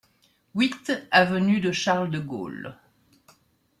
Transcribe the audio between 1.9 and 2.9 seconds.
De Gaulle